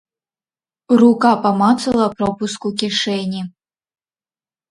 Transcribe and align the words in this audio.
Рука 1.01 1.33
памацала 1.43 2.07
пропуск 2.21 2.61
у 2.69 2.71
кішэні. 2.83 3.41